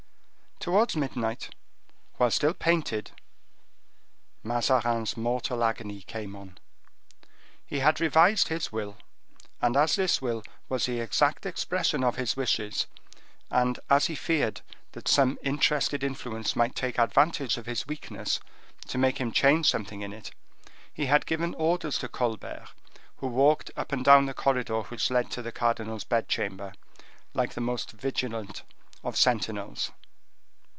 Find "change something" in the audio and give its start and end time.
19.31-20.01